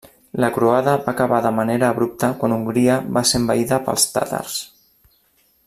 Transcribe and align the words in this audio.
La 0.43 0.47
croada 0.53 0.93
va 1.01 1.11
acabar 1.17 1.41
de 1.47 1.51
manera 1.57 1.91
abrupta 1.95 2.31
quan 2.39 2.55
Hongria 2.57 2.97
va 3.19 3.23
ser 3.33 3.43
envaïda 3.43 3.83
pels 3.91 4.11
tàtars. 4.17 4.57